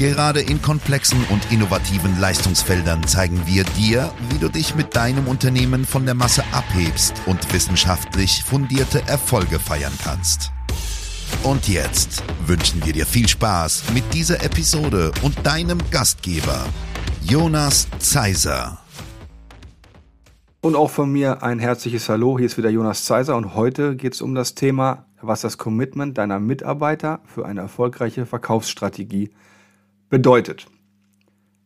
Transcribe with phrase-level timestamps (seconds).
[0.00, 5.84] Gerade in komplexen und innovativen Leistungsfeldern zeigen wir dir, wie du dich mit deinem Unternehmen
[5.84, 10.52] von der Masse abhebst und wissenschaftlich fundierte Erfolge feiern kannst.
[11.42, 16.64] Und jetzt wünschen wir dir viel Spaß mit dieser Episode und deinem Gastgeber,
[17.20, 18.78] Jonas Zeiser.
[20.62, 22.38] Und auch von mir ein herzliches Hallo.
[22.38, 26.16] Hier ist wieder Jonas Zeiser und heute geht es um das Thema, was das Commitment
[26.16, 29.28] deiner Mitarbeiter für eine erfolgreiche Verkaufsstrategie
[30.10, 30.66] bedeutet.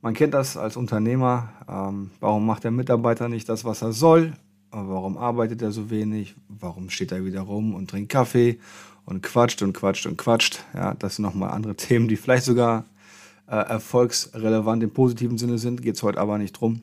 [0.03, 1.49] Man kennt das als Unternehmer.
[1.67, 4.35] Ähm, warum macht der Mitarbeiter nicht das, was er soll?
[4.71, 6.35] Warum arbeitet er so wenig?
[6.49, 8.59] Warum steht er wieder rum und trinkt Kaffee
[9.07, 10.63] und quatscht und quatscht und quatscht?
[10.75, 12.85] Ja, das sind nochmal andere Themen, die vielleicht sogar
[13.47, 15.81] äh, erfolgsrelevant im positiven Sinne sind.
[15.81, 16.83] Geht es heute aber nicht drum.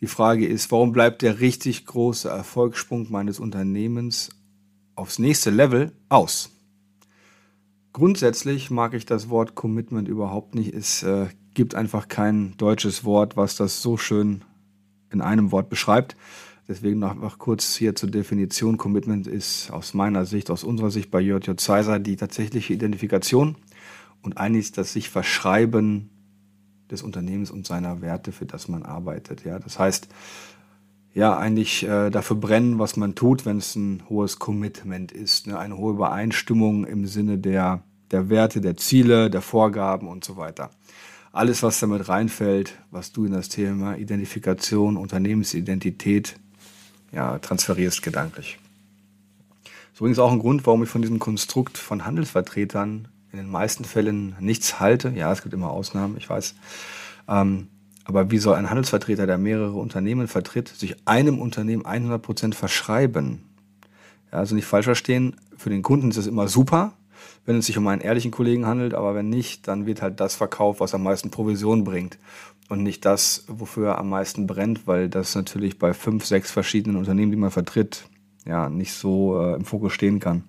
[0.00, 4.30] Die Frage ist, warum bleibt der richtig große Erfolgssprung meines Unternehmens
[4.96, 6.50] aufs nächste Level aus?
[7.92, 10.74] Grundsätzlich mag ich das Wort Commitment überhaupt nicht.
[10.74, 14.42] Es äh, gibt einfach kein deutsches Wort, was das so schön
[15.10, 16.16] in einem Wort beschreibt.
[16.68, 18.76] Deswegen noch, noch kurz hier zur Definition.
[18.76, 23.56] Commitment ist aus meiner Sicht, aus unserer Sicht bei JJ Zeiser die tatsächliche Identifikation
[24.22, 26.10] und eigentlich das sich verschreiben
[26.88, 29.44] des Unternehmens und seiner Werte, für das man arbeitet.
[29.44, 30.08] Ja, das heißt,
[31.12, 35.46] ja, eigentlich äh, dafür brennen, was man tut, wenn es ein hohes Commitment ist.
[35.46, 35.58] Ne?
[35.58, 40.70] Eine hohe Übereinstimmung im Sinne der, der Werte, der Ziele, der Vorgaben und so weiter.
[41.32, 46.36] Alles, was damit reinfällt, was du in das Thema Identifikation, Unternehmensidentität
[47.12, 48.58] ja, transferierst gedanklich.
[49.92, 53.84] Ist übrigens auch ein Grund, warum ich von diesem Konstrukt von Handelsvertretern in den meisten
[53.84, 55.10] Fällen nichts halte.
[55.10, 56.54] Ja, es gibt immer Ausnahmen, ich weiß.
[57.28, 57.68] Ähm,
[58.10, 63.44] aber wie soll ein Handelsvertreter, der mehrere Unternehmen vertritt, sich einem Unternehmen 100% verschreiben?
[64.32, 66.94] Ja, also nicht falsch verstehen, für den Kunden ist es immer super,
[67.46, 70.34] wenn es sich um einen ehrlichen Kollegen handelt, aber wenn nicht, dann wird halt das
[70.34, 72.18] verkauft, was am meisten Provision bringt
[72.68, 76.96] und nicht das, wofür er am meisten brennt, weil das natürlich bei fünf, sechs verschiedenen
[76.96, 78.08] Unternehmen, die man vertritt,
[78.44, 80.44] ja, nicht so äh, im Fokus stehen kann.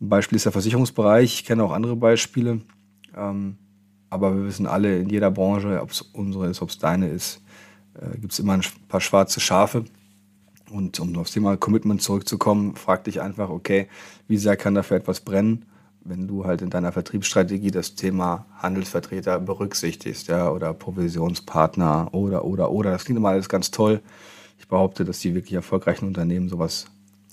[0.00, 1.34] Ein Beispiel ist der Versicherungsbereich.
[1.34, 2.60] Ich kenne auch andere Beispiele.
[3.16, 3.56] Ähm,
[4.16, 7.42] aber wir wissen alle, in jeder Branche, ob es unsere ist, ob es deine ist,
[8.00, 9.84] äh, gibt es immer ein paar schwarze Schafe.
[10.70, 13.88] Und um aufs Thema Commitment zurückzukommen, frag dich einfach, okay,
[14.26, 15.66] wie sehr kann dafür etwas brennen,
[16.02, 22.70] wenn du halt in deiner Vertriebsstrategie das Thema Handelsvertreter berücksichtigst, ja, oder Provisionspartner oder, oder,
[22.70, 22.92] oder.
[22.92, 24.00] Das klingt immer alles ganz toll.
[24.58, 26.86] Ich behaupte, dass die wirklich erfolgreichen Unternehmen sowas,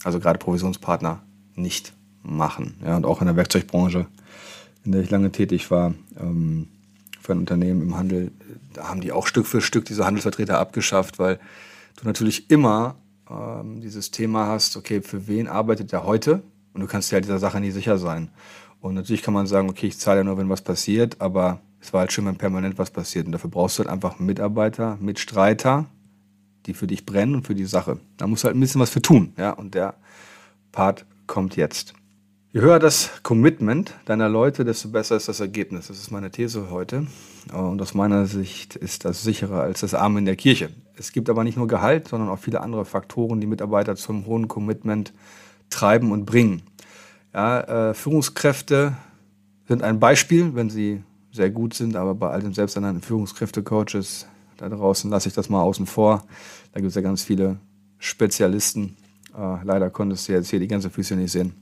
[0.03, 1.23] also gerade Provisionspartner,
[1.55, 2.75] nicht machen.
[2.83, 4.07] Ja, und auch in der Werkzeugbranche,
[4.85, 6.67] in der ich lange tätig war, ähm,
[7.21, 8.31] für ein Unternehmen im Handel,
[8.73, 11.39] da haben die auch Stück für Stück diese Handelsvertreter abgeschafft, weil
[11.95, 12.95] du natürlich immer
[13.29, 16.43] ähm, dieses Thema hast, okay, für wen arbeitet der heute?
[16.73, 18.29] Und du kannst dir halt dieser Sache nie sicher sein.
[18.81, 21.93] Und natürlich kann man sagen, okay, ich zahle ja nur, wenn was passiert, aber es
[21.93, 23.25] war halt schön, wenn permanent was passiert.
[23.25, 25.85] Und dafür brauchst du halt einfach Mitarbeiter, Mitstreiter,
[26.65, 27.99] die für dich brennen und für die Sache.
[28.17, 29.33] Da musst du halt ein bisschen was für tun.
[29.37, 29.51] Ja?
[29.51, 29.95] Und der
[30.71, 31.93] Part kommt jetzt.
[32.53, 35.87] Je höher das Commitment deiner Leute, desto besser ist das Ergebnis.
[35.87, 37.07] Das ist meine These heute.
[37.51, 40.69] Und aus meiner Sicht ist das sicherer als das Arme in der Kirche.
[40.95, 44.47] Es gibt aber nicht nur Gehalt, sondern auch viele andere Faktoren, die Mitarbeiter zum hohen
[44.47, 45.13] Commitment
[45.71, 46.61] treiben und bringen.
[47.33, 48.97] Ja, äh, Führungskräfte
[49.67, 54.27] sind ein Beispiel, wenn sie sehr gut sind, aber bei all den selbsternannten Führungskräfte-Coaches
[54.57, 56.23] da draußen lasse ich das mal außen vor.
[56.71, 57.57] Da gibt es ja ganz viele
[57.97, 58.95] Spezialisten.
[59.35, 61.55] Äh, leider konntest du jetzt hier die ganze Füße nicht sehen.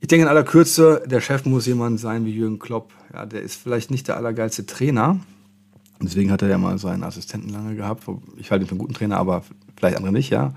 [0.00, 2.92] Ich denke in aller Kürze, der Chef muss jemand sein wie Jürgen Klopp.
[3.12, 5.20] Ja, der ist vielleicht nicht der allergeilste Trainer.
[6.02, 8.04] Deswegen hat er ja mal seinen Assistenten lange gehabt.
[8.38, 9.44] Ich halte ihn für einen guten Trainer, aber
[9.76, 10.54] vielleicht andere nicht, ja.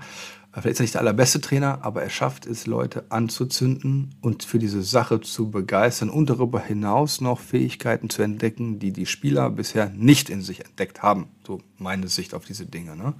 [0.52, 4.58] Vielleicht ist er nicht der allerbeste Trainer, aber er schafft es, Leute anzuzünden und für
[4.58, 9.90] diese Sache zu begeistern und darüber hinaus noch Fähigkeiten zu entdecken, die die Spieler bisher
[9.90, 11.26] nicht in sich entdeckt haben.
[11.44, 12.96] So meine Sicht auf diese Dinge.
[12.96, 13.14] Ne?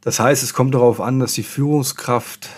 [0.00, 2.48] Das heißt, es kommt darauf an, dass die Führungskraft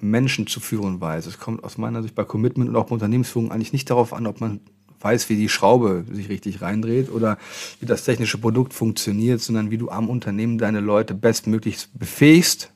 [0.00, 1.26] Menschen zu führen weiß.
[1.26, 4.26] Es kommt aus meiner Sicht bei Commitment und auch bei Unternehmensführung eigentlich nicht darauf an,
[4.26, 4.60] ob man
[5.00, 7.38] weiß, wie die Schraube sich richtig reindreht oder
[7.80, 12.72] wie das technische Produkt funktioniert, sondern wie du am Unternehmen deine Leute bestmöglich befähigst,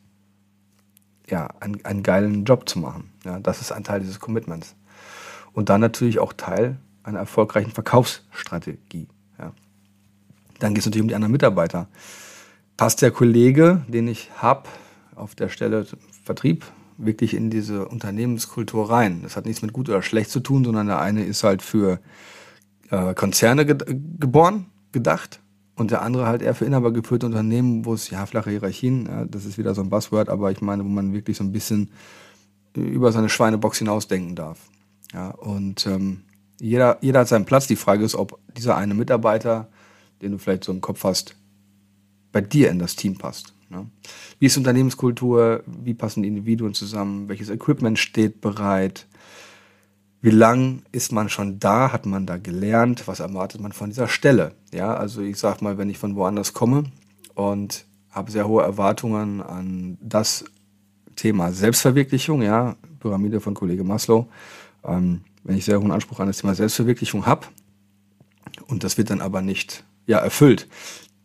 [1.29, 3.11] ja, einen, einen geilen Job zu machen.
[3.25, 4.75] Ja, das ist ein Teil dieses Commitments.
[5.53, 9.09] Und dann natürlich auch Teil einer erfolgreichen Verkaufsstrategie.
[9.39, 9.53] Ja.
[10.61, 11.89] Dann geht es natürlich um die anderen Mitarbeiter.
[12.77, 14.69] passt der Kollege, den ich habe,
[15.15, 15.87] auf der Stelle
[16.25, 16.65] Vertrieb,
[16.99, 19.21] wirklich in diese Unternehmenskultur rein.
[19.23, 22.01] Das hat nichts mit gut oder schlecht zu tun, sondern der eine ist halt für
[22.91, 23.77] äh, Konzerne ge
[24.19, 25.41] geboren, gedacht
[25.77, 29.45] und der andere halt eher für inhabergeführte Unternehmen, wo es ja flache Hierarchien, ja, das
[29.45, 31.91] ist wieder so ein Buzzword, aber ich meine, wo man wirklich so ein bisschen
[32.75, 34.59] über seine Schweinebox hinausdenken darf.
[35.13, 36.23] Ja, und ähm,
[36.61, 37.67] jeder, jeder hat seinen Platz.
[37.67, 39.69] Die Frage ist, ob dieser eine Mitarbeiter,
[40.23, 41.35] den du vielleicht so im Kopf hast,
[42.31, 43.53] bei dir in das Team passt.
[43.73, 43.87] Ne?
[44.39, 45.65] Wie ist Unternehmenskultur?
[45.67, 47.29] Wie passen die Individuen zusammen?
[47.29, 49.07] Welches Equipment steht bereit?
[50.21, 51.91] Wie lang ist man schon da?
[51.91, 53.09] Hat man da gelernt?
[53.09, 54.55] Was erwartet man von dieser Stelle?
[54.73, 56.85] Ja, also ich sag mal, wenn ich von woanders komme
[57.35, 60.45] und habe sehr hohe Erwartungen an das
[61.17, 64.29] Thema Selbstverwirklichung, ja, Pyramide von Kollege Maslow,
[64.85, 67.47] ähm, wenn ich sehr hohen Anspruch an das Thema Selbstverwirklichung habe
[68.67, 70.69] und das wird dann aber nicht ja, erfüllt,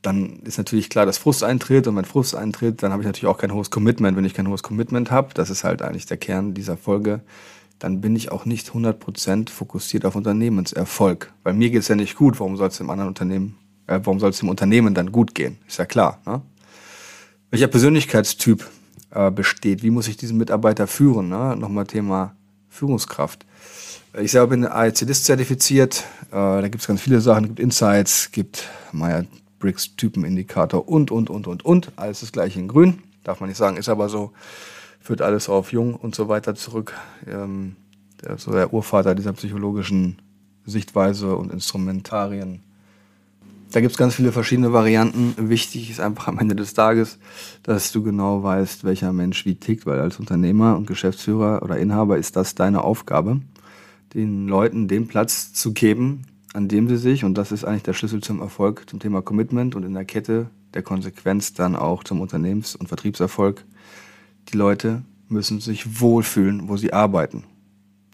[0.07, 3.27] dann ist natürlich klar, dass Frust eintritt und wenn Frust eintritt, dann habe ich natürlich
[3.27, 4.15] auch kein hohes Commitment.
[4.15, 7.19] Wenn ich kein hohes Commitment habe, das ist halt eigentlich der Kern dieser Folge,
[7.77, 11.33] dann bin ich auch nicht 100% fokussiert auf Unternehmenserfolg.
[11.43, 13.57] Weil mir geht es ja nicht gut, warum soll es dem anderen Unternehmen,
[13.87, 15.57] äh, warum soll es dem Unternehmen dann gut gehen?
[15.67, 16.21] Ist ja klar.
[16.25, 16.41] Ne?
[17.51, 18.65] Welcher Persönlichkeitstyp
[19.11, 19.83] äh, besteht?
[19.83, 21.27] Wie muss ich diesen Mitarbeiter führen?
[21.27, 21.57] Ne?
[21.57, 22.33] Nochmal Thema
[22.69, 23.45] Führungskraft.
[24.21, 26.05] Ich selber bin AECDIS zertifiziert.
[26.29, 27.47] Äh, da gibt es ganz viele Sachen.
[27.47, 28.69] Gibt Insights, gibt
[29.57, 31.91] Meyer-Briggs Typenindikator und, und, und, und, und.
[31.95, 32.99] Alles das gleiche in grün.
[33.23, 34.31] Darf man nicht sagen, ist aber so.
[34.99, 36.93] Führt alles auf Jung und so weiter zurück.
[37.27, 37.75] Ähm,
[38.23, 40.21] der, so der Urvater dieser psychologischen
[40.65, 42.63] Sichtweise und Instrumentarien.
[43.71, 45.49] Da gibt es ganz viele verschiedene Varianten.
[45.49, 47.19] Wichtig ist einfach am Ende des Tages,
[47.63, 52.17] dass du genau weißt, welcher Mensch wie tickt, weil als Unternehmer und Geschäftsführer oder Inhaber
[52.17, 53.41] ist das deine Aufgabe
[54.13, 56.23] den Leuten den Platz zu geben,
[56.57, 59.75] an dem sie sich, und das ist eigentlich der Schlüssel zum Erfolg zum Thema Commitment
[59.75, 63.63] und in der Kette der Konsequenz dann auch zum Unternehmens- und Vertriebserfolg,
[64.51, 67.43] die Leute müssen sich wohlfühlen, wo sie arbeiten.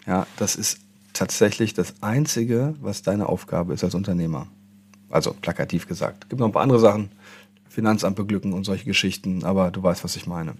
[0.05, 0.79] Ja, das ist
[1.13, 4.47] tatsächlich das Einzige, was deine Aufgabe ist als Unternehmer.
[5.09, 6.25] Also plakativ gesagt.
[6.25, 7.11] Es gibt noch ein paar andere Sachen,
[7.69, 10.55] Finanzamt beglücken und solche Geschichten, aber du weißt, was ich meine.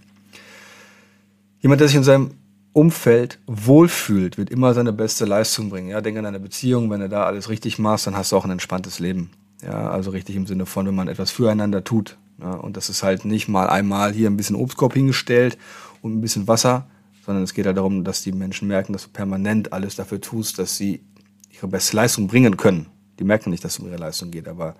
[1.60, 2.32] Jemand, der sich in seinem
[2.74, 5.90] Umfeld wohlfühlt, wird immer seine beste Leistung bringen.
[5.90, 8.46] Ja, denk an deine Beziehung, wenn du da alles richtig machst, dann hast du auch
[8.46, 9.30] ein entspanntes Leben.
[9.62, 12.18] Ja, also richtig im Sinne von, wenn man etwas füreinander tut.
[12.42, 15.58] Ja, und das ist halt nicht mal einmal hier ein bisschen Obstkorb hingestellt
[16.02, 16.88] und ein bisschen Wasser,
[17.25, 20.58] sondern es geht halt darum, dass die Menschen merken, dass du permanent alles dafür tust,
[20.60, 21.04] dass sie
[21.52, 22.88] ihre beste Leistung bringen können.
[23.20, 24.75] Die merken nicht, dass es um ihre Leistung geht, aber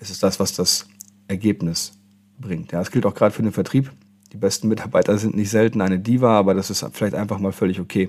[0.00, 0.86] es ist das, was das
[1.28, 1.92] Ergebnis
[2.38, 2.72] bringt.
[2.72, 3.92] Ja, das gilt auch gerade für den Vertrieb.
[4.32, 7.80] Die besten Mitarbeiter sind nicht selten eine Diva, aber das ist vielleicht einfach mal völlig
[7.80, 8.08] okay.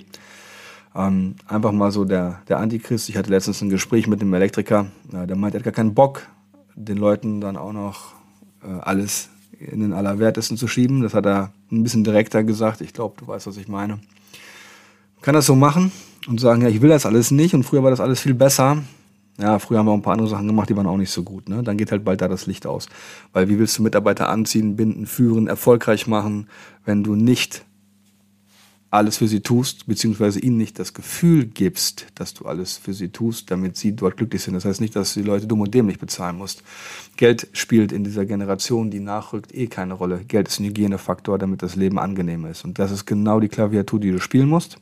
[0.96, 3.10] Ähm, einfach mal so der, der Antichrist.
[3.10, 5.94] Ich hatte letztens ein Gespräch mit einem Elektriker, äh, der meint, er hat gar keinen
[5.94, 6.28] Bock,
[6.76, 8.14] den Leuten dann auch noch
[8.64, 9.30] äh, alles
[9.60, 11.02] in den Allerwertesten zu schieben.
[11.02, 12.82] Das hat er ein bisschen direkter gesagt.
[12.82, 14.00] Ich glaube, du weißt, was ich meine.
[15.22, 15.92] Kann das so machen
[16.28, 18.82] und sagen, ja, ich will das alles nicht und früher war das alles viel besser.
[19.40, 21.24] Ja, früher haben wir auch ein paar andere Sachen gemacht, die waren auch nicht so
[21.24, 21.48] gut.
[21.48, 21.64] Ne?
[21.64, 22.90] Dann geht halt bald da das Licht aus.
[23.32, 26.48] Weil wie willst du Mitarbeiter anziehen, binden, führen, erfolgreich machen,
[26.84, 27.64] wenn du nicht
[28.92, 33.10] alles für sie tust, beziehungsweise ihnen nicht das Gefühl gibst, dass du alles für sie
[33.10, 34.56] tust, damit sie dort glücklich sind.
[34.56, 36.64] Das heißt nicht, dass du die Leute dumm und dämlich bezahlen musst.
[37.16, 40.26] Geld spielt in dieser Generation, die nachrückt, eh keine Rolle.
[40.28, 42.66] Geld ist ein Hygienefaktor, damit das Leben angenehm ist.
[42.66, 44.78] Und das ist genau die Klaviatur, die du spielen musst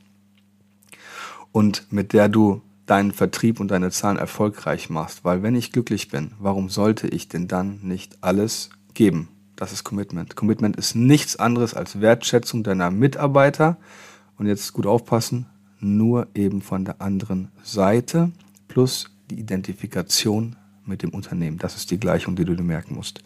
[1.51, 5.23] und mit der du deinen Vertrieb und deine Zahlen erfolgreich machst.
[5.23, 9.29] Weil wenn ich glücklich bin, warum sollte ich denn dann nicht alles geben?
[9.55, 10.35] Das ist Commitment.
[10.35, 13.77] Commitment ist nichts anderes als Wertschätzung deiner Mitarbeiter.
[14.37, 15.47] Und jetzt gut aufpassen,
[15.79, 18.31] nur eben von der anderen Seite
[18.67, 21.57] plus die Identifikation mit dem Unternehmen.
[21.57, 23.23] Das ist die Gleichung, die du dir merken musst.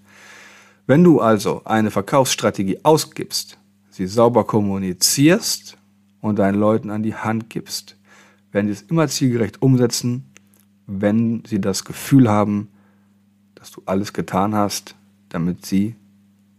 [0.88, 3.58] Wenn du also eine Verkaufsstrategie ausgibst,
[3.90, 5.78] sie sauber kommunizierst
[6.22, 7.98] und deinen Leuten an die Hand gibst,
[8.52, 10.26] werden sie es immer zielgerecht umsetzen,
[10.88, 12.70] wenn sie das Gefühl haben,
[13.56, 14.96] dass du alles getan hast,
[15.30, 15.96] damit sie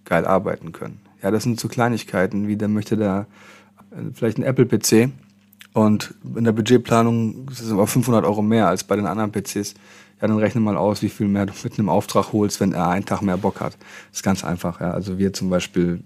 [0.04, 1.00] geil arbeiten können.
[1.22, 3.26] Ja, das sind so Kleinigkeiten, wie der möchte da
[3.90, 5.11] äh, vielleicht ein Apple-PC
[5.75, 9.75] und in der Budgetplanung ist es aber 500 Euro mehr als bei den anderen PCs.
[10.20, 12.88] Ja, dann rechne mal aus, wie viel mehr du mit einem Auftrag holst, wenn er
[12.88, 13.75] einen Tag mehr Bock hat.
[14.11, 14.80] Das ist ganz einfach.
[14.80, 14.90] Ja.
[14.92, 16.04] Also wir zum Beispiel,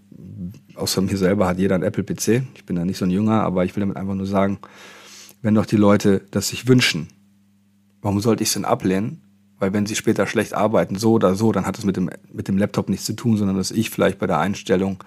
[0.75, 2.43] außer mir selber hat jeder ein Apple-PC.
[2.55, 4.59] Ich bin da nicht so ein Jünger, aber ich will damit einfach nur sagen,
[5.47, 7.07] wenn doch die Leute das sich wünschen,
[8.03, 9.23] warum sollte ich es denn ablehnen?
[9.61, 12.49] Weil wenn sie später schlecht arbeiten, so oder so, dann hat es mit dem, mit
[12.49, 15.05] dem Laptop nichts zu tun, sondern dass ich vielleicht bei der Einstellung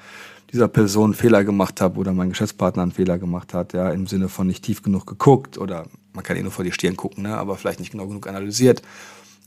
[0.53, 4.29] dieser Person Fehler gemacht habe oder mein Geschäftspartner einen Fehler gemacht hat, ja, im Sinne
[4.29, 7.35] von nicht tief genug geguckt oder man kann eh nur vor die Stirn gucken, ne,
[7.37, 8.81] aber vielleicht nicht genau genug analysiert.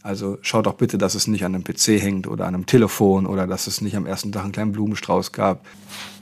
[0.03, 3.25] Also schaut doch bitte, dass es nicht an einem PC hängt oder an einem Telefon
[3.27, 5.65] oder dass es nicht am ersten Tag einen kleinen Blumenstrauß gab.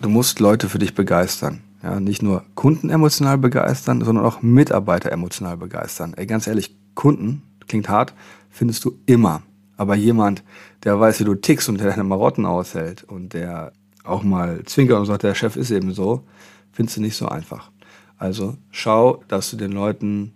[0.03, 1.63] Du musst Leute für dich begeistern.
[1.83, 6.13] Ja, nicht nur Kunden emotional begeistern, sondern auch Mitarbeiter emotional begeistern.
[6.15, 8.13] Ey, ganz ehrlich, Kunden, klingt hart,
[8.51, 9.43] findest du immer.
[9.79, 10.43] Aber jemand,
[10.85, 13.73] der weiß, wie du tickst und der deine Marotten aushält und der
[14.05, 16.25] auch mal zwinkert und sagt, der Chef ist eben so,
[16.71, 17.71] findest du nicht so einfach.
[18.19, 20.35] Also schau, dass du den Leuten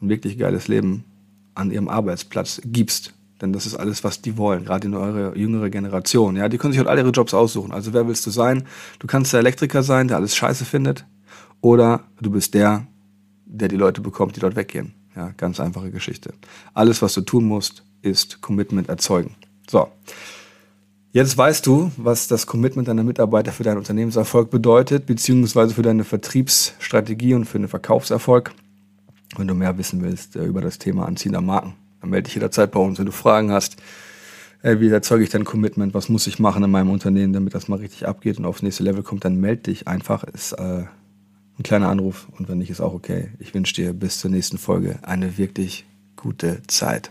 [0.00, 1.04] ein wirklich geiles Leben
[1.54, 3.14] an ihrem Arbeitsplatz gibst.
[3.40, 6.36] Denn das ist alles, was die wollen, gerade in eure jüngere Generation.
[6.36, 7.72] Ja, die können sich halt alle ihre Jobs aussuchen.
[7.72, 8.64] Also wer willst du sein?
[9.00, 11.04] Du kannst der Elektriker sein, der alles scheiße findet.
[11.60, 12.86] Oder du bist der,
[13.44, 14.94] der die Leute bekommt, die dort weggehen.
[15.16, 16.32] Ja, ganz einfache Geschichte.
[16.72, 19.34] Alles, was du tun musst, ist Commitment erzeugen.
[19.68, 19.88] So.
[21.10, 26.04] Jetzt weißt du, was das Commitment deiner Mitarbeiter für deinen Unternehmenserfolg bedeutet, beziehungsweise für deine
[26.04, 28.52] Vertriebsstrategie und für den Verkaufserfolg.
[29.36, 32.70] Wenn du mehr wissen willst äh, über das Thema anziehender Marken, dann melde dich jederzeit
[32.70, 32.98] bei uns.
[32.98, 33.76] Wenn du Fragen hast,
[34.62, 37.68] äh, wie erzeuge ich dein Commitment, was muss ich machen in meinem Unternehmen, damit das
[37.68, 40.24] mal richtig abgeht und aufs nächste Level kommt, dann melde dich einfach.
[40.24, 40.84] Ist äh,
[41.58, 43.30] ein kleiner Anruf und wenn nicht, ist auch okay.
[43.38, 45.86] Ich wünsche dir bis zur nächsten Folge eine wirklich
[46.16, 47.10] gute Zeit.